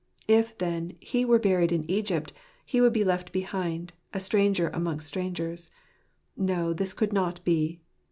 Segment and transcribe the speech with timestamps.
[0.27, 2.33] If, then, he were buried in Egypt,
[2.65, 5.69] he would be left behind, a stranger amongst strangers.
[6.35, 7.81] No, this could not be.